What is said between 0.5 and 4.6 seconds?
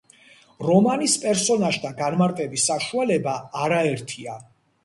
რომანის პერსონაჟთა განმარტების საშუალება არაერთია.